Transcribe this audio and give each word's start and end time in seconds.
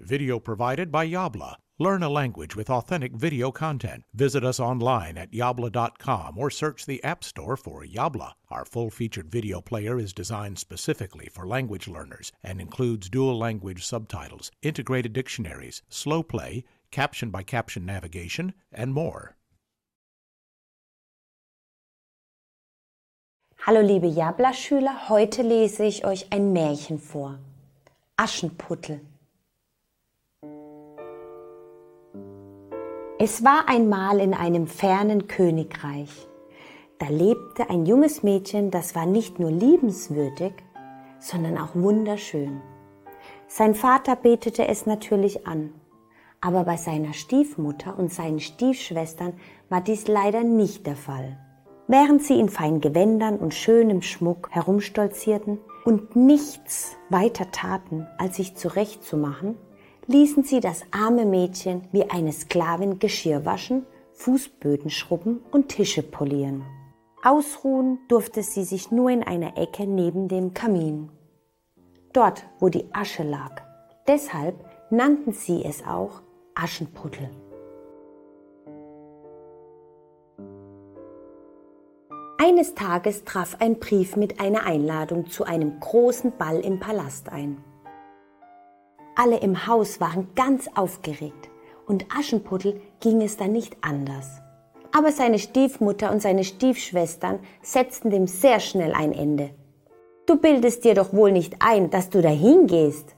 Video 0.00 0.38
provided 0.38 0.90
by 0.90 1.06
Yabla. 1.06 1.56
Learn 1.78 2.02
a 2.02 2.08
language 2.08 2.56
with 2.56 2.68
authentic 2.68 3.12
video 3.12 3.50
content. 3.50 4.04
Visit 4.12 4.44
us 4.44 4.60
online 4.60 5.16
at 5.16 5.32
yabla.com 5.32 6.36
or 6.36 6.50
search 6.50 6.84
the 6.84 7.02
App 7.04 7.22
Store 7.24 7.56
for 7.56 7.84
Yabla. 7.84 8.32
Our 8.50 8.64
full 8.64 8.90
featured 8.90 9.30
video 9.30 9.60
player 9.60 9.98
is 9.98 10.12
designed 10.12 10.58
specifically 10.58 11.28
for 11.32 11.46
language 11.46 11.88
learners 11.88 12.32
and 12.42 12.60
includes 12.60 13.08
dual 13.08 13.38
language 13.38 13.84
subtitles, 13.84 14.50
integrated 14.62 15.12
dictionaries, 15.12 15.82
slow 15.88 16.22
play, 16.22 16.64
caption 16.90 17.30
by 17.30 17.42
caption 17.42 17.86
navigation, 17.86 18.54
and 18.72 18.92
more. 18.92 19.36
Hallo 23.66 23.82
liebe 23.82 24.10
Jabla-Schüler, 24.10 25.08
heute 25.10 25.42
lese 25.42 25.84
ich 25.84 26.04
euch 26.04 26.26
ein 26.30 26.52
Märchen 26.54 26.98
vor. 26.98 27.38
Aschenputtel. 28.16 29.00
Es 33.22 33.44
war 33.44 33.68
einmal 33.68 34.18
in 34.18 34.32
einem 34.32 34.66
fernen 34.66 35.28
Königreich. 35.28 36.26
Da 36.98 37.08
lebte 37.08 37.68
ein 37.68 37.84
junges 37.84 38.22
Mädchen, 38.22 38.70
das 38.70 38.94
war 38.94 39.04
nicht 39.04 39.38
nur 39.38 39.50
liebenswürdig, 39.50 40.54
sondern 41.18 41.58
auch 41.58 41.74
wunderschön. 41.74 42.62
Sein 43.46 43.74
Vater 43.74 44.16
betete 44.16 44.68
es 44.68 44.86
natürlich 44.86 45.46
an, 45.46 45.74
aber 46.40 46.64
bei 46.64 46.78
seiner 46.78 47.12
Stiefmutter 47.12 47.98
und 47.98 48.10
seinen 48.10 48.40
Stiefschwestern 48.40 49.34
war 49.68 49.82
dies 49.82 50.08
leider 50.08 50.42
nicht 50.42 50.86
der 50.86 50.96
Fall. 50.96 51.36
Während 51.88 52.22
sie 52.22 52.40
in 52.40 52.48
feinen 52.48 52.80
Gewändern 52.80 53.36
und 53.36 53.52
schönem 53.52 54.00
Schmuck 54.00 54.48
herumstolzierten 54.50 55.58
und 55.84 56.16
nichts 56.16 56.96
weiter 57.10 57.50
taten, 57.50 58.06
als 58.16 58.36
sich 58.36 58.56
zurechtzumachen, 58.56 59.56
ließen 60.10 60.42
sie 60.42 60.58
das 60.58 60.82
arme 60.90 61.24
Mädchen 61.24 61.82
wie 61.92 62.10
eine 62.10 62.32
Sklavin 62.32 62.98
Geschirr 62.98 63.44
waschen, 63.44 63.86
Fußböden 64.14 64.90
schrubben 64.90 65.40
und 65.52 65.68
Tische 65.68 66.02
polieren. 66.02 66.64
Ausruhen 67.22 68.00
durfte 68.08 68.42
sie 68.42 68.64
sich 68.64 68.90
nur 68.90 69.10
in 69.10 69.22
einer 69.22 69.56
Ecke 69.56 69.86
neben 69.86 70.26
dem 70.26 70.52
Kamin. 70.52 71.10
Dort, 72.12 72.44
wo 72.58 72.68
die 72.68 72.86
Asche 72.92 73.22
lag. 73.22 73.62
Deshalb 74.08 74.56
nannten 74.90 75.32
sie 75.32 75.64
es 75.64 75.86
auch 75.86 76.22
Aschenputtel. 76.56 77.30
Eines 82.36 82.74
Tages 82.74 83.24
traf 83.24 83.58
ein 83.60 83.78
Brief 83.78 84.16
mit 84.16 84.40
einer 84.40 84.64
Einladung 84.64 85.30
zu 85.30 85.44
einem 85.44 85.78
großen 85.78 86.32
Ball 86.36 86.58
im 86.58 86.80
Palast 86.80 87.28
ein. 87.28 87.62
Alle 89.22 89.36
im 89.40 89.66
Haus 89.66 90.00
waren 90.00 90.28
ganz 90.34 90.66
aufgeregt 90.74 91.50
und 91.86 92.06
Aschenputtel 92.18 92.80
ging 93.00 93.20
es 93.20 93.36
dann 93.36 93.52
nicht 93.52 93.76
anders. 93.82 94.40
Aber 94.96 95.12
seine 95.12 95.38
Stiefmutter 95.38 96.10
und 96.10 96.22
seine 96.22 96.42
Stiefschwestern 96.42 97.38
setzten 97.60 98.08
dem 98.08 98.26
sehr 98.26 98.60
schnell 98.60 98.94
ein 98.94 99.12
Ende. 99.12 99.50
Du 100.24 100.36
bildest 100.40 100.86
dir 100.86 100.94
doch 100.94 101.12
wohl 101.12 101.32
nicht 101.32 101.56
ein, 101.58 101.90
dass 101.90 102.08
du 102.08 102.22
dahin 102.22 102.66
gehst. 102.66 103.14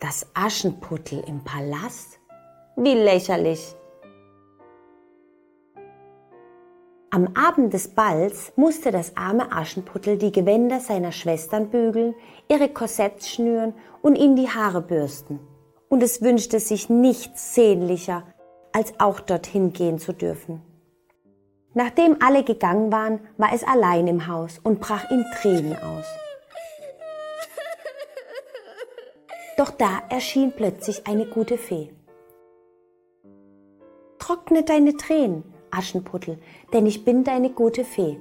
Das 0.00 0.26
Aschenputtel 0.32 1.22
im 1.26 1.44
Palast? 1.44 2.20
Wie 2.76 2.94
lächerlich. 2.94 3.74
Am 7.10 7.28
Abend 7.34 7.72
des 7.72 7.88
Balls 7.88 8.52
musste 8.56 8.90
das 8.90 9.16
arme 9.16 9.50
Aschenputtel 9.50 10.18
die 10.18 10.30
Gewänder 10.30 10.78
seiner 10.78 11.10
Schwestern 11.10 11.70
bügeln, 11.70 12.14
ihre 12.48 12.68
Korsetts 12.68 13.30
schnüren 13.30 13.72
und 14.02 14.16
ihnen 14.16 14.36
die 14.36 14.50
Haare 14.50 14.82
bürsten. 14.82 15.40
Und 15.88 16.02
es 16.02 16.20
wünschte 16.20 16.60
sich 16.60 16.90
nichts 16.90 17.54
sehnlicher, 17.54 18.24
als 18.72 18.92
auch 18.98 19.20
dorthin 19.20 19.72
gehen 19.72 19.98
zu 19.98 20.12
dürfen. 20.12 20.60
Nachdem 21.72 22.18
alle 22.20 22.44
gegangen 22.44 22.92
waren, 22.92 23.20
war 23.38 23.54
es 23.54 23.64
allein 23.64 24.06
im 24.06 24.26
Haus 24.26 24.60
und 24.62 24.78
brach 24.78 25.10
in 25.10 25.24
Tränen 25.40 25.76
aus. 25.76 26.04
Doch 29.56 29.70
da 29.70 30.02
erschien 30.10 30.52
plötzlich 30.52 31.06
eine 31.06 31.24
gute 31.24 31.56
Fee. 31.56 31.90
Trockne 34.18 34.62
deine 34.62 34.94
Tränen, 34.96 35.54
Aschenputtel, 35.70 36.38
denn 36.72 36.86
ich 36.86 37.04
bin 37.04 37.24
deine 37.24 37.50
gute 37.50 37.84
Fee. 37.84 38.18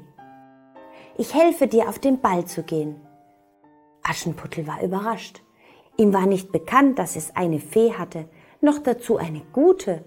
Ich 1.18 1.34
helfe 1.34 1.68
dir, 1.68 1.90
auf 1.90 1.98
den 1.98 2.22
Ball 2.22 2.46
zu 2.46 2.64
gehen. 2.64 3.02
Aschenputtel 4.04 4.68
war 4.68 4.84
überrascht. 4.84 5.42
Ihm 5.98 6.14
war 6.14 6.28
nicht 6.28 6.52
bekannt, 6.52 7.00
dass 7.00 7.16
es 7.16 7.36
eine 7.36 7.60
Fee 7.60 7.94
hatte, 7.94 8.30
noch 8.62 8.78
dazu 8.78 9.18
eine 9.18 9.42
gute. 9.52 10.06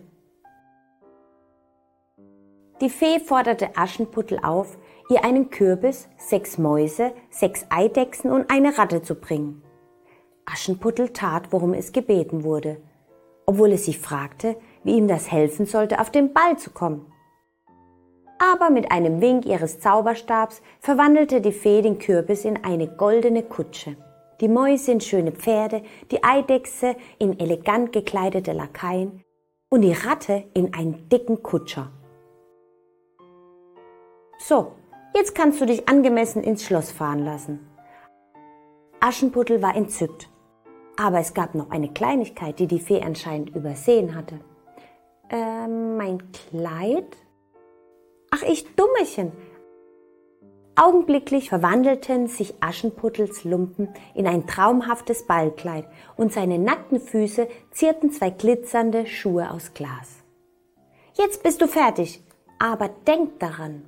Die 2.80 2.88
Fee 2.88 3.18
forderte 3.18 3.76
Aschenputtel 3.76 4.38
auf, 4.38 4.78
ihr 5.08 5.24
einen 5.24 5.50
Kürbis, 5.50 6.08
sechs 6.16 6.58
Mäuse, 6.58 7.12
sechs 7.28 7.66
Eidechsen 7.70 8.30
und 8.30 8.50
eine 8.50 8.78
Ratte 8.78 9.02
zu 9.02 9.16
bringen. 9.16 9.62
Aschenputtel 10.46 11.10
tat, 11.10 11.52
worum 11.52 11.74
es 11.74 11.92
gebeten 11.92 12.44
wurde, 12.44 12.80
obwohl 13.46 13.72
es 13.72 13.84
sich 13.84 13.98
fragte, 13.98 14.56
wie 14.84 14.96
ihm 14.96 15.08
das 15.08 15.30
helfen 15.30 15.66
sollte, 15.66 16.00
auf 16.00 16.10
den 16.10 16.32
Ball 16.32 16.56
zu 16.56 16.70
kommen 16.70 17.12
aber 18.40 18.70
mit 18.70 18.90
einem 18.90 19.20
Wink 19.20 19.44
ihres 19.44 19.80
Zauberstabs 19.80 20.62
verwandelte 20.80 21.42
die 21.42 21.52
Fee 21.52 21.82
den 21.82 21.98
Kürbis 21.98 22.46
in 22.46 22.64
eine 22.64 22.88
goldene 22.88 23.42
Kutsche, 23.42 23.96
die 24.40 24.48
Mäuse 24.48 24.92
in 24.92 25.00
schöne 25.02 25.30
Pferde, 25.30 25.82
die 26.10 26.24
Eidechse 26.24 26.96
in 27.18 27.38
elegant 27.38 27.92
gekleidete 27.92 28.52
Lakaien 28.52 29.22
und 29.68 29.82
die 29.82 29.92
Ratte 29.92 30.44
in 30.54 30.72
einen 30.72 31.08
dicken 31.10 31.42
Kutscher. 31.42 31.92
So, 34.38 34.72
jetzt 35.14 35.34
kannst 35.34 35.60
du 35.60 35.66
dich 35.66 35.86
angemessen 35.86 36.42
ins 36.42 36.64
Schloss 36.64 36.90
fahren 36.90 37.26
lassen. 37.26 37.60
Aschenputtel 39.00 39.60
war 39.60 39.76
entzückt, 39.76 40.30
aber 40.96 41.18
es 41.20 41.34
gab 41.34 41.54
noch 41.54 41.70
eine 41.70 41.92
Kleinigkeit, 41.92 42.58
die 42.58 42.66
die 42.66 42.80
Fee 42.80 43.02
anscheinend 43.02 43.54
übersehen 43.54 44.14
hatte. 44.14 44.40
Äh, 45.28 45.68
mein 45.68 46.32
Kleid? 46.32 47.18
Ach, 48.32 48.42
ich 48.42 48.64
Dummerchen! 48.76 49.32
Augenblicklich 50.76 51.48
verwandelten 51.48 52.28
sich 52.28 52.54
Aschenputtels 52.60 53.42
Lumpen 53.42 53.88
in 54.14 54.26
ein 54.28 54.46
traumhaftes 54.46 55.26
Ballkleid 55.26 55.84
und 56.16 56.32
seine 56.32 56.58
nackten 56.60 57.00
Füße 57.00 57.48
zierten 57.72 58.12
zwei 58.12 58.30
glitzernde 58.30 59.06
Schuhe 59.06 59.50
aus 59.50 59.74
Glas. 59.74 60.22
Jetzt 61.14 61.42
bist 61.42 61.60
du 61.60 61.66
fertig, 61.66 62.22
aber 62.60 62.88
denk 63.06 63.40
daran. 63.40 63.84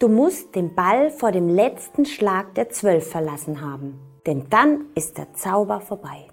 Du 0.00 0.08
musst 0.08 0.56
den 0.56 0.74
Ball 0.74 1.10
vor 1.10 1.30
dem 1.30 1.48
letzten 1.48 2.06
Schlag 2.06 2.54
der 2.56 2.70
Zwölf 2.70 3.08
verlassen 3.08 3.60
haben, 3.60 4.00
denn 4.26 4.50
dann 4.50 4.86
ist 4.96 5.16
der 5.16 5.32
Zauber 5.32 5.80
vorbei. 5.80 6.26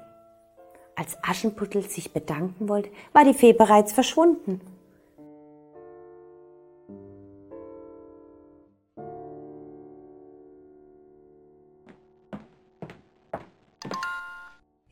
Als 0.96 1.18
Aschenputtel 1.22 1.84
sich 1.84 2.14
bedanken 2.14 2.68
wollte, 2.68 2.90
war 3.14 3.24
die 3.24 3.36
Fee 3.36 3.54
bereits 3.54 3.94
verschwunden 3.94 4.60